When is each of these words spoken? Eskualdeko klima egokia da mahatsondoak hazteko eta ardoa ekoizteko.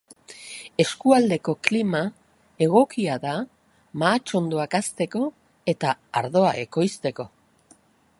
Eskualdeko 0.83 1.53
klima 1.67 1.99
egokia 2.67 3.17
da 3.25 3.33
mahatsondoak 4.05 4.73
hazteko 4.79 5.21
eta 5.75 5.93
ardoa 6.23 6.55
ekoizteko. 6.63 7.29